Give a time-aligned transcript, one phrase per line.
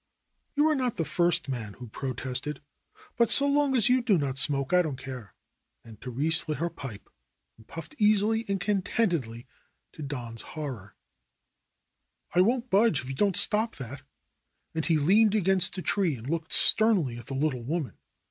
[0.57, 2.59] ^Wou are not the first man who protested.
[3.17, 5.35] But so long as you do not smoke I don't care,"
[5.85, 7.09] and Therese lit 16 THE ROSE COLORED WORLD her pipe
[7.57, 9.45] and puffed easily and contentedly
[9.93, 10.95] to Don's horror.
[12.35, 14.01] won't budge if you don't stop that."
[14.73, 17.93] And he leaned against a tree and looked sternly at the little woman.